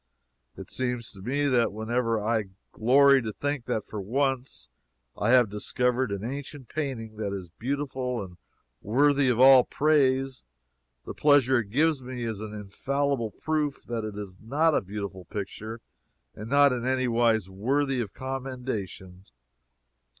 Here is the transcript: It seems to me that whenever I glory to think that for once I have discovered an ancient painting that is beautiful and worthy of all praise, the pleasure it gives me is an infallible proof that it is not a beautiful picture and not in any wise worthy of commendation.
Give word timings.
It 0.57 0.67
seems 0.67 1.11
to 1.11 1.21
me 1.21 1.45
that 1.45 1.71
whenever 1.71 2.19
I 2.19 2.45
glory 2.71 3.21
to 3.21 3.31
think 3.31 3.65
that 3.65 3.85
for 3.85 4.01
once 4.01 4.67
I 5.15 5.29
have 5.29 5.47
discovered 5.51 6.11
an 6.11 6.23
ancient 6.23 6.69
painting 6.69 7.17
that 7.17 7.31
is 7.33 7.49
beautiful 7.51 8.23
and 8.23 8.37
worthy 8.81 9.29
of 9.29 9.39
all 9.39 9.63
praise, 9.63 10.43
the 11.05 11.13
pleasure 11.13 11.59
it 11.59 11.69
gives 11.69 12.01
me 12.01 12.23
is 12.23 12.41
an 12.41 12.51
infallible 12.55 13.29
proof 13.29 13.83
that 13.83 14.03
it 14.03 14.17
is 14.17 14.39
not 14.41 14.73
a 14.73 14.81
beautiful 14.81 15.25
picture 15.25 15.81
and 16.33 16.49
not 16.49 16.73
in 16.73 16.83
any 16.83 17.07
wise 17.07 17.47
worthy 17.47 18.01
of 18.01 18.11
commendation. 18.11 19.25